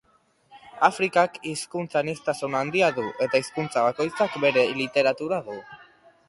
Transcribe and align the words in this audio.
Afrikak 0.87 1.35
hizkuntza-aniztasun 1.49 2.57
handia 2.61 2.87
du 2.97 3.05
eta 3.27 3.43
hizkuntza 3.43 3.85
bakoitzak 3.89 4.41
bere 4.47 4.65
literatura 4.81 5.41
du. 5.53 5.61